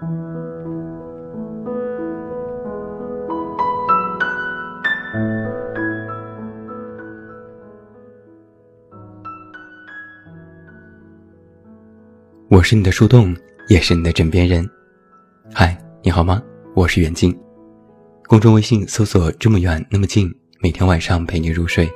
[0.00, 0.06] 我
[12.62, 13.36] 是你的树洞，
[13.68, 14.66] 也是你的枕边人。
[15.52, 16.42] 嗨，你好吗？
[16.74, 17.38] 我是远近。
[18.26, 21.86] 公众微信搜索“这么远那么近”，每天晚上陪你入睡。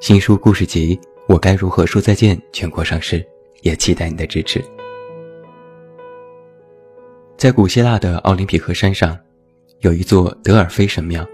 [0.00, 0.96] 新书故事集
[1.28, 3.24] 《我该如何说再见》全国上市，
[3.62, 4.60] 也期待你的支持。
[7.40, 9.18] 在古希腊的奥林匹克山上，
[9.78, 11.26] 有一座德尔菲神庙。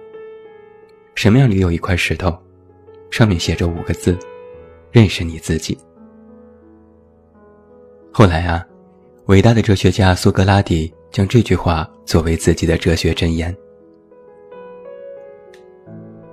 [1.16, 2.32] 神庙里有一块石头，
[3.10, 4.16] 上面写着五个字
[4.92, 5.76] ：“认识你自己。”
[8.14, 8.64] 后来啊，
[9.24, 13.52] 伟大的哲学家苏格拉底将这句话作为自己的哲学箴言。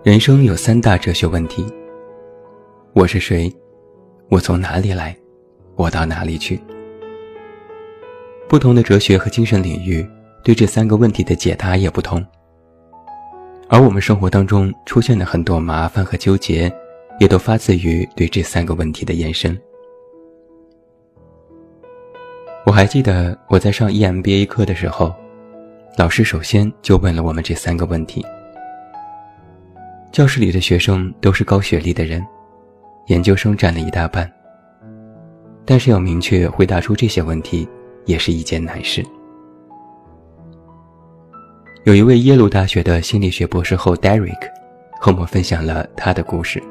[0.04, 1.66] 人生有三大哲学问题：
[2.94, 3.52] 我是谁？
[4.30, 5.18] 我从哪里来？
[5.76, 6.62] 我到哪里去？
[8.54, 10.08] 不同的哲学和精神领域
[10.44, 12.24] 对这三个问题的解答也不同。
[13.68, 16.72] 而我们生活当中出现的很多麻烦和纠结，
[17.20, 19.60] 也都发自于对这三个问题的延伸。
[22.68, 25.12] 我还记得我在上 EMBA 课的时候，
[25.98, 28.24] 老师首先就问了我们这三个问题。
[30.12, 32.24] 教室里的学生都是高学历的人，
[33.08, 34.32] 研究生占了一大半。
[35.66, 37.68] 但是要明确回答出这些问题，
[38.06, 39.06] 也是一件难事。
[41.84, 44.50] 有一位耶鲁大学的心理学博士后 Derek
[45.00, 46.62] 和我分享了他的故事。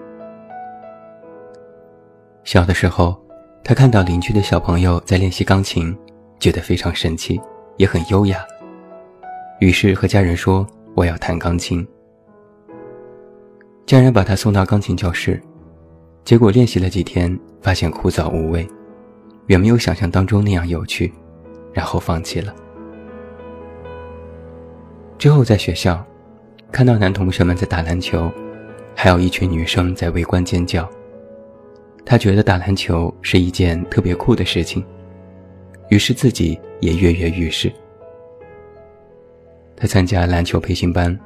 [2.44, 3.20] 小的时候。
[3.64, 5.96] 他看到邻居的小朋友在练习钢琴，
[6.40, 7.40] 觉得非常神奇，
[7.76, 8.44] 也很优雅。
[9.60, 11.86] 于是和家人说：“我要弹钢琴。”
[13.86, 15.40] 家人把他送到钢琴教室，
[16.24, 18.66] 结果练习了几天，发现枯燥无味，
[19.46, 21.12] 远没有想象当中那样有趣，
[21.72, 22.54] 然后放弃了。
[25.18, 26.04] 之后在学校，
[26.70, 28.30] 看到男同学们在打篮球，
[28.94, 30.88] 还有一群女生在围观尖叫。
[32.04, 34.84] 他觉得打篮球是一件特别酷的事情，
[35.88, 37.72] 于是自己也跃跃欲试。
[39.76, 41.16] 他参加篮球培训班，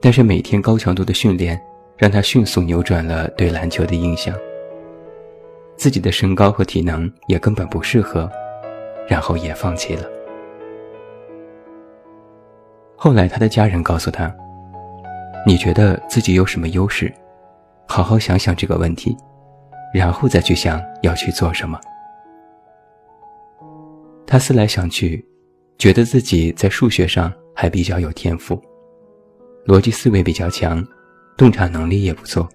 [0.00, 1.60] 但是每天高强度的训练
[1.96, 4.34] 让他迅速扭转了对篮球的印象。
[5.76, 8.30] 自己的身高和体能也根本不适合，
[9.10, 10.08] 然后也放弃了。
[12.94, 14.32] 后来他的家人告诉他
[15.44, 17.12] ：“你觉得自己有什么优势？
[17.88, 19.16] 好好想想这个问题。”
[19.92, 21.80] 然后再去想要去做什么。
[24.24, 25.26] 他思来想去，
[25.76, 28.62] 觉得自己在数学上还比较有天赋，
[29.66, 30.86] 逻辑思维比较强，
[31.36, 32.48] 洞察能力也不错，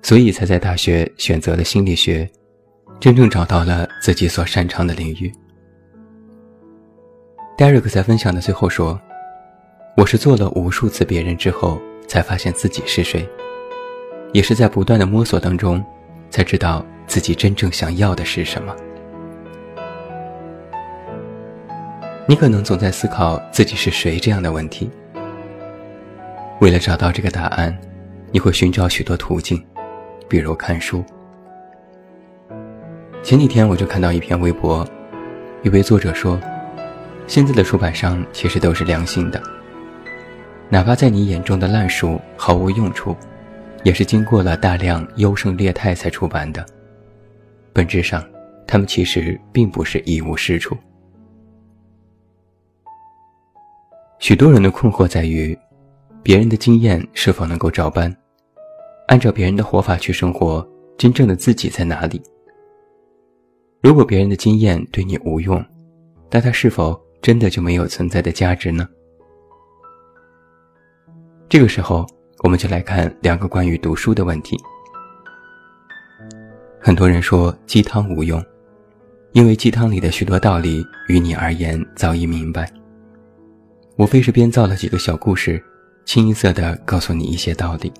[0.00, 2.26] 所以才在大学选择了心理学，
[2.98, 5.30] 真正找到了自己所擅长的领域。
[7.60, 8.98] Derek 在分享的最后说
[9.94, 11.78] ：“我是做了无数次别人之后，
[12.08, 13.28] 才发现自己是谁，
[14.32, 15.84] 也是在不断的摸索当中。”
[16.30, 18.74] 才知道自己真正想要的是什么。
[22.24, 24.90] 你可能总在思考自己是谁这样的问题。
[26.60, 27.76] 为了找到这个答案，
[28.32, 29.62] 你会寻找许多途径，
[30.28, 31.04] 比如看书。
[33.22, 34.86] 前几天我就看到一篇微博，
[35.62, 36.40] 一位作者说，
[37.30, 39.40] 现在的出版商其实都是良心的，
[40.68, 43.16] 哪怕在你眼中的烂书毫无用处。
[43.84, 46.66] 也是经过了大量优胜劣汰才出版的，
[47.72, 48.22] 本质上，
[48.66, 50.76] 他们其实并不是一无是处。
[54.18, 55.56] 许多人的困惑在于，
[56.24, 58.14] 别人的经验是否能够照搬？
[59.06, 60.68] 按照别人的活法去生活，
[60.98, 62.20] 真正的自己在哪里？
[63.80, 65.64] 如果别人的经验对你无用，
[66.28, 68.88] 那他是否真的就没有存在的价值呢？
[71.48, 72.06] 这个时候。
[72.42, 74.56] 我们就来看两个关于读书的问题。
[76.80, 78.42] 很多人说鸡汤无用，
[79.32, 82.72] 因为鸡汤里的许多道理于你而言早已明白。
[83.96, 85.62] 无非是编造了几个小故事，
[86.06, 87.92] 清一色的告诉你一些道理。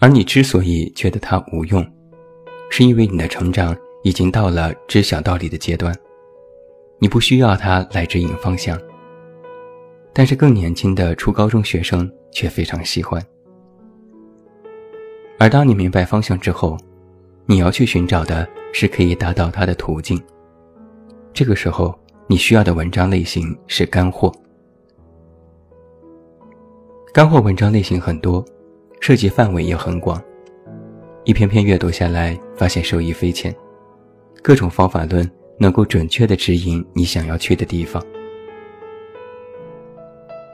[0.00, 1.88] 而你之所以觉得它无用，
[2.72, 3.72] 是因为你的成长
[4.02, 5.96] 已经到了知晓道理的阶段，
[7.00, 8.78] 你不需要它来指引方向。
[10.12, 13.20] 但是更年轻的初高中学生却非常喜欢。
[15.38, 16.76] 而当你明白方向之后，
[17.46, 20.22] 你要去寻找的是可以达到它的途径。
[21.32, 24.30] 这个时候，你需要的文章类型是干货。
[27.14, 28.44] 干货文章类型很多，
[29.00, 30.22] 涉及范围也很广，
[31.24, 33.54] 一篇篇阅读下来，发现受益匪浅，
[34.42, 35.28] 各种方法论
[35.60, 38.02] 能够准确的指引你想要去的地方。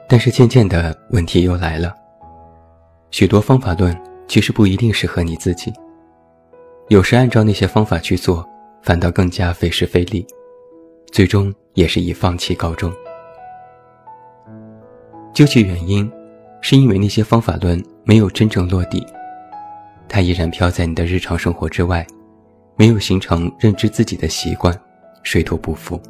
[0.09, 1.95] 但是渐渐的问题又来了，
[3.13, 5.73] 许多方法论其实不一定适合你自己，
[6.89, 8.45] 有时按照那些方法去做，
[8.83, 10.27] 反倒更加费时费力，
[11.13, 12.93] 最终也是以放弃告终。
[15.33, 16.11] 究其原因，
[16.61, 19.07] 是因为那些方法论没有真正落地，
[20.09, 22.05] 它依然飘在你的日常生活之外，
[22.77, 24.79] 没有形成认知自己的习惯，
[25.27, 26.01] 水土不服。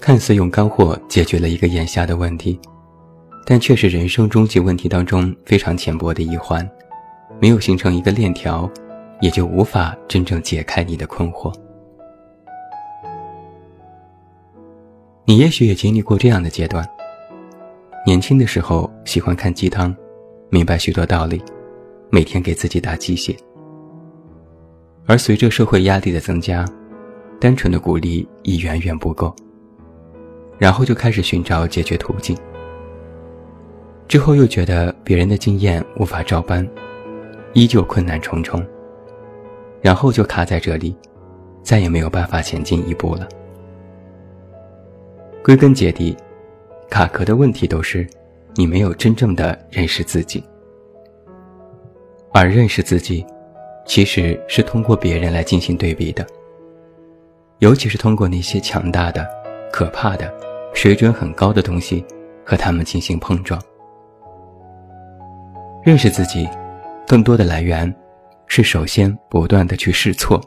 [0.00, 2.58] 看似用干货解决了一个眼下的问题，
[3.46, 6.68] 但却是人生终极问题当中非常浅薄的一环，
[7.40, 8.68] 没有形成一个链条，
[9.20, 11.54] 也就无法真正解开你的困惑。
[15.24, 16.84] 你也许也经历过这样的阶段：
[18.04, 19.94] 年轻的时候喜欢看鸡汤，
[20.50, 21.40] 明白许多道理，
[22.10, 23.32] 每天给自己打鸡血；
[25.06, 26.64] 而随着社会压力的增加，
[27.40, 29.34] 单纯的鼓励已远远不够。
[30.58, 32.36] 然后就开始寻找解决途径，
[34.08, 36.66] 之后又觉得别人的经验无法照搬，
[37.52, 38.64] 依旧困难重重。
[39.82, 40.96] 然后就卡在这里，
[41.62, 43.28] 再也没有办法前进一步了。
[45.44, 46.16] 归根结底，
[46.90, 48.04] 卡壳的问题都是
[48.54, 50.42] 你没有真正的认识自己，
[52.32, 53.24] 而认识自己，
[53.86, 56.26] 其实是通过别人来进行对比的，
[57.60, 59.26] 尤其是通过那些强大的、
[59.72, 60.32] 可怕的。
[60.74, 62.04] 水准很高的东西，
[62.44, 63.58] 和他们进行碰撞。
[65.82, 66.46] 认识自己，
[67.08, 67.90] 更多的来源
[68.46, 70.38] 是首先不断的去试错，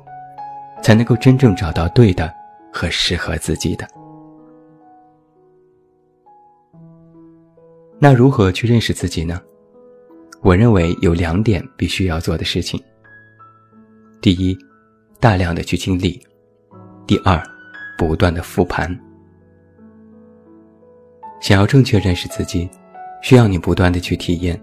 [0.84, 2.32] 才能够真正找到对的
[2.72, 3.88] 和适合自己的。
[7.98, 9.42] 那如何去认识自己呢？
[10.42, 12.80] 我认为有两点必须要做的事情。
[14.22, 14.58] 第一，
[15.18, 16.20] 大量的去经历；
[17.08, 17.42] 第二，
[17.98, 18.94] 不断的复盘。
[21.40, 22.70] 想要正确认识自己，
[23.22, 24.62] 需要你不断的去体验，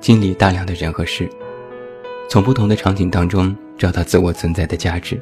[0.00, 1.26] 经历大量的人和事，
[2.28, 5.18] 从不同的场景当中找到自我存在的价值，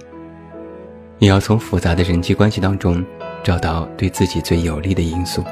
[1.21, 3.05] 也要从复杂的人际关系当中
[3.45, 5.45] 找到对自己最有利的因素，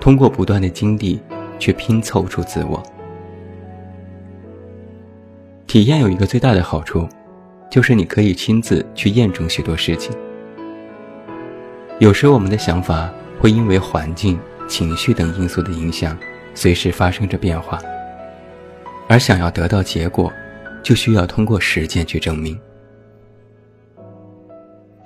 [0.00, 1.20] 通过不断的经历
[1.60, 2.82] 去拼凑出自我。
[5.70, 7.08] 体验有一个最大的好处，
[7.70, 10.12] 就是你可以亲自去验证许多事情。
[12.00, 13.08] 有时我们的想法。
[13.38, 14.38] 会因为环境、
[14.68, 16.18] 情绪等因素的影响，
[16.54, 17.78] 随时发生着变化。
[19.08, 20.30] 而想要得到结果，
[20.82, 22.60] 就需要通过实践去证明。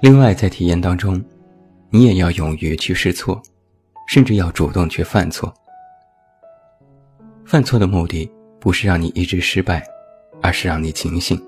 [0.00, 1.22] 另外，在体验当中，
[1.90, 3.40] 你也要勇于去试错，
[4.08, 5.55] 甚至要主动去犯错。
[7.44, 8.28] 犯错的目的
[8.58, 9.87] 不是让你一直失败，
[10.44, 11.43] 而是让你警醒，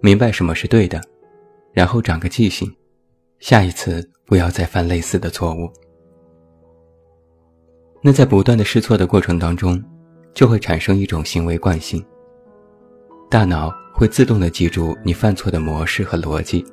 [0.00, 1.00] 明白什么是对的，
[1.72, 2.68] 然后长个记性，
[3.38, 5.70] 下一次不要再犯类似的错误。
[8.02, 9.80] 那在不断的试错的过程当中，
[10.34, 12.04] 就会产生一种行为惯性。
[13.30, 16.66] 大脑会自动的记住你犯错的模式和逻辑，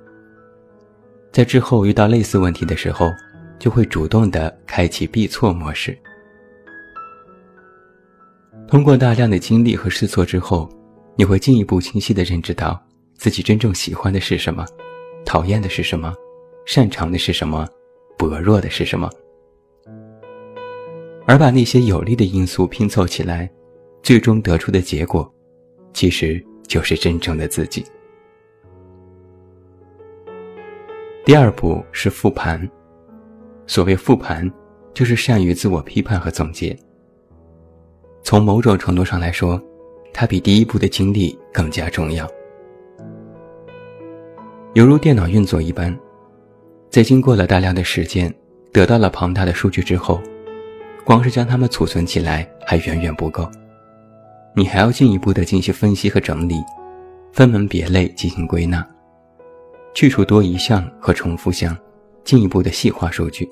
[1.31, 3.12] 在之后遇到类似问题的时候，
[3.60, 5.95] 就会主动的开启避错模式。
[8.68, 10.68] 通过大量的经历和试错之后，
[11.17, 12.79] 你会进一步清晰的认知到
[13.15, 14.63] 自己真正喜欢的是什么，
[15.25, 16.13] 讨厌的是什么，
[16.63, 17.67] 擅长的是什么，
[18.15, 19.09] 薄弱的是什么。
[21.25, 23.50] 而把那些有利的因素拼凑起来，
[24.03, 25.29] 最终得出的结果，
[25.91, 27.83] 其实就是真正的自己。
[31.25, 32.69] 第二步是复盘，
[33.65, 34.50] 所谓复盘，
[34.93, 36.77] 就是善于自我批判和总结。
[38.24, 39.59] 从某种程度上来说，
[40.13, 42.27] 它比第一步的经历更加重要。
[44.73, 45.97] 犹如电脑运作一般，
[46.89, 48.33] 在经过了大量的时间，
[48.71, 50.21] 得到了庞大的数据之后。
[51.05, 53.49] 光是将它们储存起来还远远不够，
[54.53, 56.61] 你还要进一步的进行分析和整理，
[57.31, 58.85] 分门别类进行归纳，
[59.93, 61.73] 去除多一项和重复项，
[62.25, 63.47] 进一步的细化数据。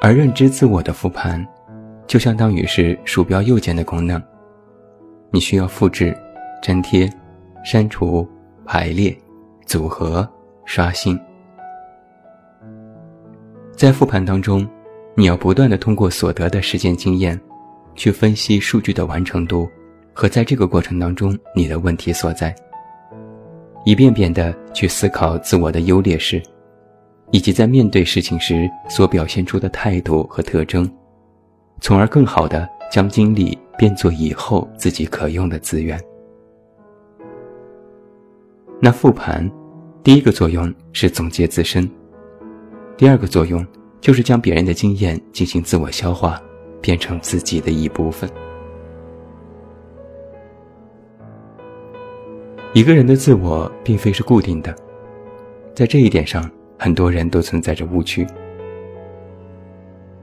[0.00, 1.44] 而认知自我的复盘，
[2.06, 4.22] 就相当于是鼠标右键的功能，
[5.32, 6.16] 你需要复制、
[6.62, 7.10] 粘贴、
[7.64, 8.28] 删除、
[8.64, 9.16] 排列、
[9.66, 10.28] 组合、
[10.64, 11.18] 刷新，
[13.74, 14.68] 在复盘当中。
[15.14, 17.38] 你要不断的通过所得的实践经验，
[17.94, 19.68] 去分析数据的完成度
[20.14, 22.56] 和在这个过程当中你的问题所在，
[23.84, 26.42] 一遍遍的去思考自我的优劣势，
[27.30, 30.90] 以及在面对事情时所表现出的态度和特征，
[31.82, 36.00] 从而更好的将精力变作以后自己可用的资源。
[38.80, 39.50] 那复盘，
[40.02, 41.88] 第一个作用是总结自身，
[42.96, 43.64] 第二个作用
[44.00, 46.40] 就是将别人的经验进行自我消化，
[46.80, 48.28] 变成自己的一部分。
[52.72, 54.74] 一个人的自我并非是固定的，
[55.74, 58.26] 在这一点上，很多人都存在着误区。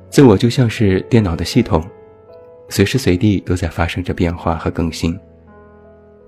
[0.10, 1.82] 自我就像是电脑的系统，
[2.69, 5.19] 随时随地都在发生着变化和更新，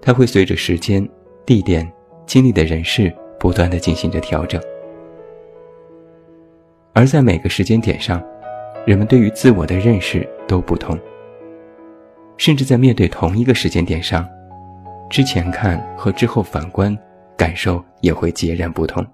[0.01, 1.07] 它会随着时间、
[1.45, 1.89] 地点、
[2.25, 4.62] 经历的人事不断的进行着调整。
[6.93, 8.21] 而在每个时间点上，
[8.86, 11.00] 人们对于自我的认识都不同，
[12.38, 14.27] 甚至在面对同一个时间点上。
[15.10, 16.98] 之前看和之后反观，
[17.38, 19.05] 感受也会截然不同。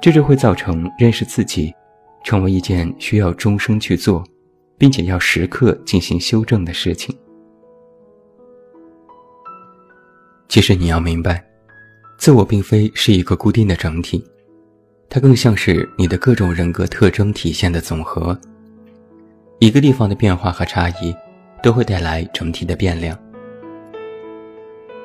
[0.00, 1.74] 这就会造成认识自己，
[2.22, 4.24] 成为一件需要终生去做，
[4.78, 7.14] 并且要时刻进行修正的事情。
[10.48, 11.44] 其实你要明白，
[12.16, 14.24] 自我并非是一个固定的整体，
[15.10, 18.38] 它更像是你的各种人格特征体现的总和。
[19.58, 21.14] 一个地方的变化和差异，
[21.62, 23.18] 都会带来整体的变量。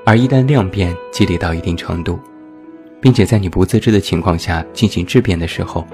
[0.06, 2.20] 而一旦量变积累到一定程度，
[3.02, 5.86] 并且在你不自知的情况下进行质变的时候，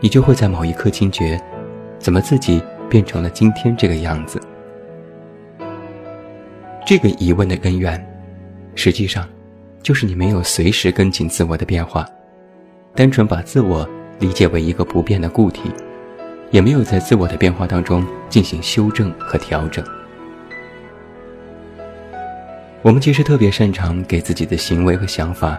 [0.00, 1.40] 你就会在某一刻惊觉，
[2.04, 4.38] 怎么自己变成了今天这个样子？
[6.84, 7.98] 这个疑问的根源，
[8.74, 9.26] 实际上，
[9.82, 12.06] 就是你没有随时跟紧自我的变化，
[12.94, 15.72] 单纯把自我理解为一个不变的固体，
[16.50, 19.82] 也没有在自我的变化当中进行修正和调整。
[22.82, 25.58] 我们其实特别擅长给自己的行为和想法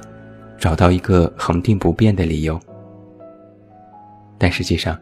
[0.60, 2.60] 找到一个恒定不变的理由，
[4.38, 4.96] 但实际上，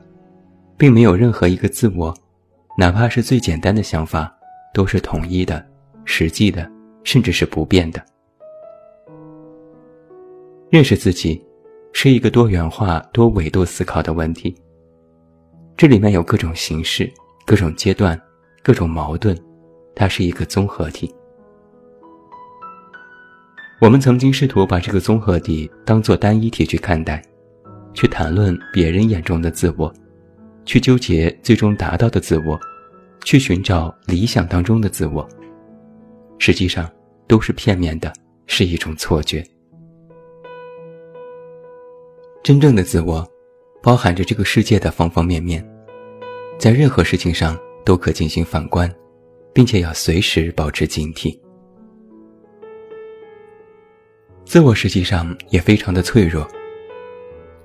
[0.84, 2.14] 并没有任何一个自我，
[2.78, 4.30] 哪怕是最简单的想法，
[4.74, 5.66] 都是统一的、
[6.04, 6.70] 实际的，
[7.06, 8.04] 甚至是不变的。
[10.70, 11.42] 认识自己，
[11.94, 14.54] 是一个多元化、多维度思考的问题。
[15.78, 17.10] 这里面有各种形式、
[17.46, 18.22] 各种阶段、
[18.62, 19.34] 各种矛盾，
[19.96, 21.10] 它是一个综合体。
[23.80, 27.24] 我们曾经试图把这个综合体当做单一体去看待，
[27.94, 29.90] 去谈论别人眼中的自我，
[30.66, 32.60] 去纠结最终达到的自我，
[33.24, 35.28] 去寻找理想当中的自我。
[36.40, 36.92] 实际上
[37.28, 38.12] 都是片面的，
[38.48, 39.46] 是一种错觉。
[42.44, 43.26] 真正的自我，
[43.82, 45.66] 包含着这个世界的方方面面，
[46.60, 48.94] 在任何事情上都可进行反观，
[49.54, 51.40] 并且要随时保持警惕。
[54.46, 56.46] 自我实际上也非常的脆弱。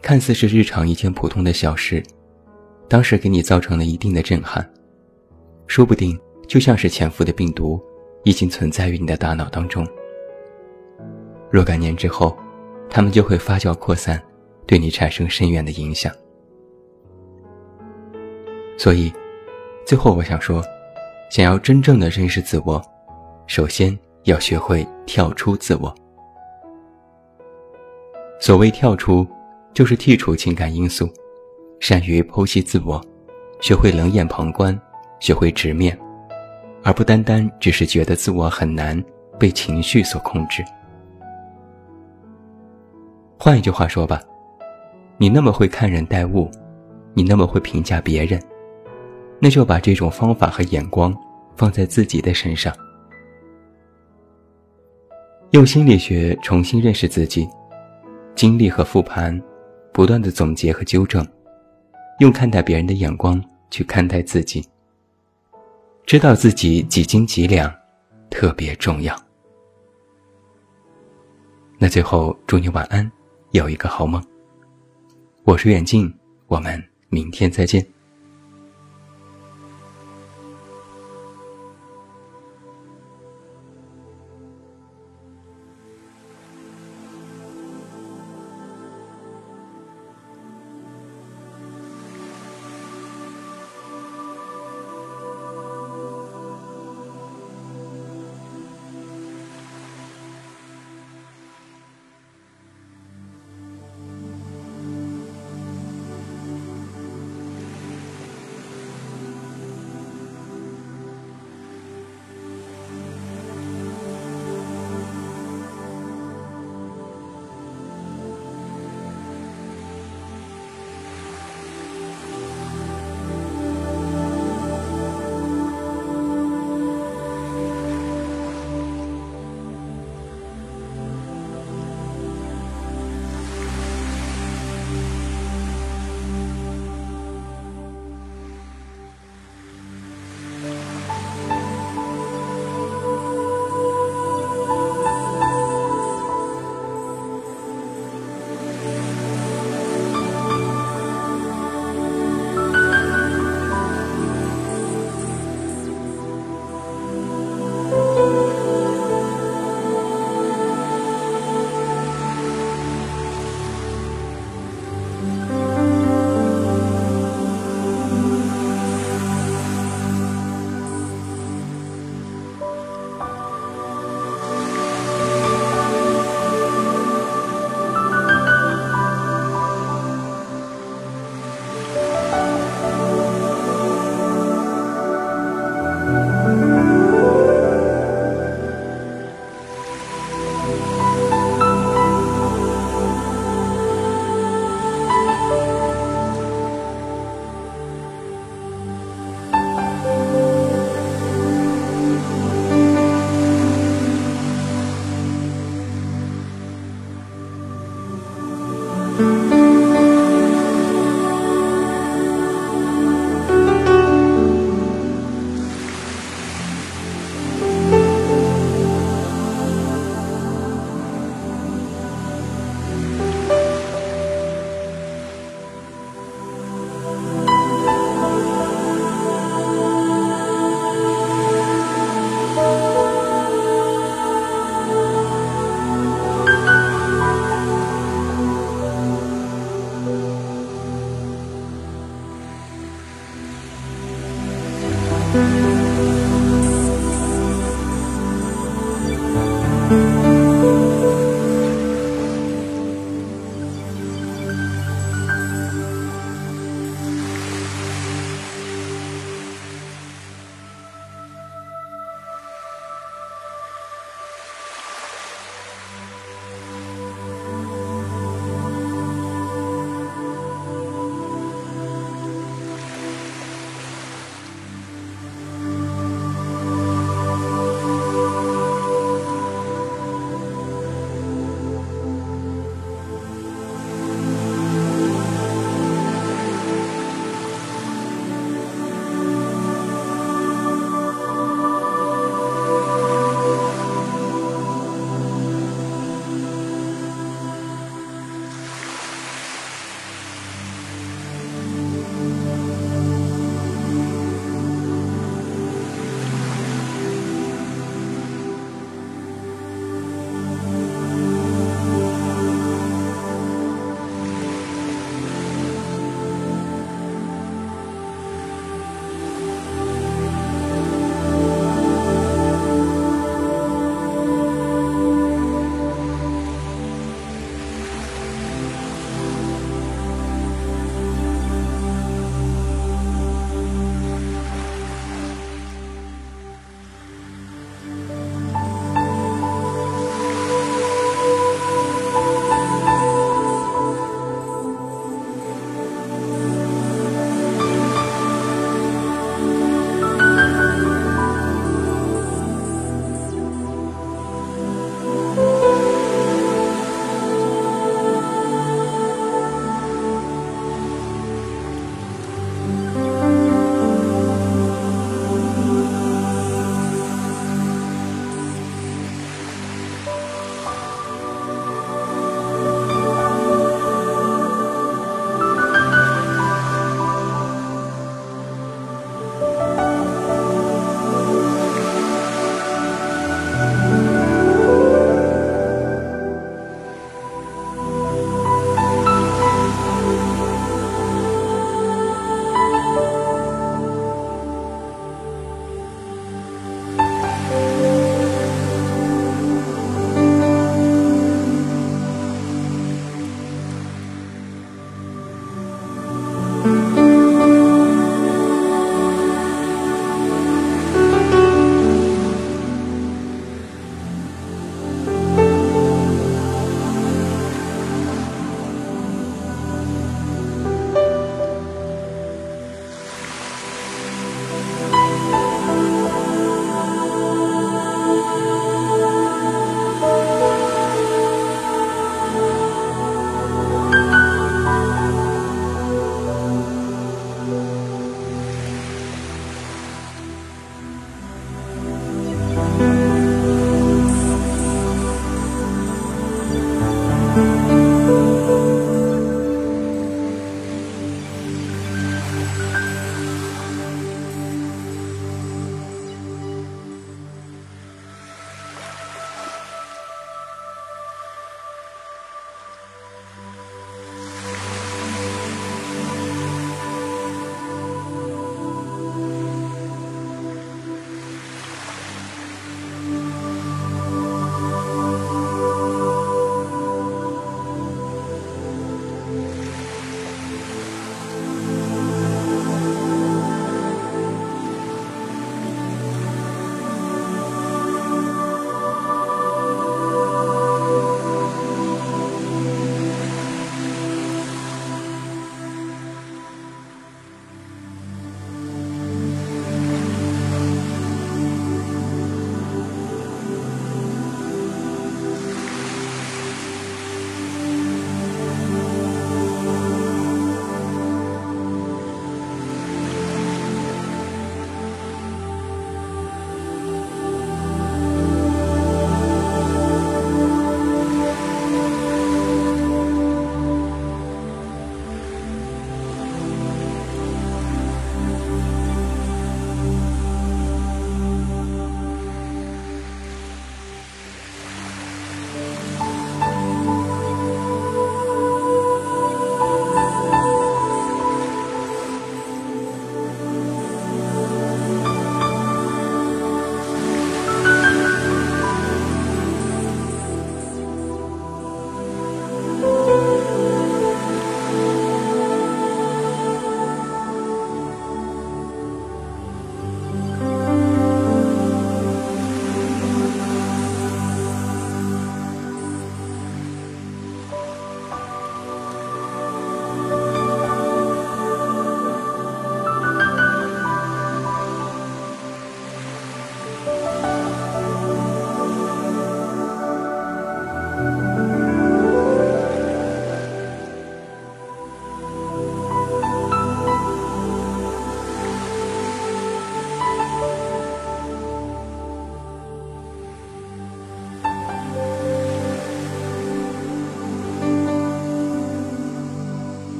[0.00, 2.00] 看似是日常一件普通的小事，
[2.88, 4.66] 当时给你造成了一定的震撼，
[5.66, 7.78] 说不定就像是潜伏的病毒，
[8.24, 9.86] 已经存在于你的大脑当中。
[11.50, 12.36] 若干年之后，
[12.88, 14.22] 他们就会发酵扩散，
[14.66, 16.10] 对你产生深远的影响。
[18.78, 19.12] 所以，
[19.84, 20.64] 最后我想说，
[21.30, 22.82] 想要真正的认识自我，
[23.46, 25.94] 首先要学会跳出自我。
[28.40, 29.26] 所谓跳出，
[29.74, 31.06] 就是剔除情感因素，
[31.80, 33.00] 善于剖析自我，
[33.60, 34.78] 学会冷眼旁观，
[35.20, 35.96] 学会直面，
[36.82, 39.02] 而不单单只是觉得自我很难
[39.38, 40.64] 被情绪所控制。
[43.38, 44.20] 换一句话说吧，
[45.16, 46.50] 你那么会看人待物，
[47.14, 48.42] 你那么会评价别人，
[49.40, 51.16] 那就把这种方法和眼光
[51.56, 52.74] 放在自己的身上，
[55.52, 57.48] 用心理学重新认识自己。
[58.34, 59.40] 经历和复盘，
[59.92, 61.26] 不断的总结和纠正，
[62.18, 64.64] 用看待别人的眼光去看待自己，
[66.04, 67.72] 知道自己几斤几两，
[68.28, 69.16] 特别重要。
[71.78, 73.08] 那最后祝你晚安，
[73.52, 74.20] 有一个好梦。
[75.44, 76.12] 我是远近，
[76.48, 77.86] 我们明天再见。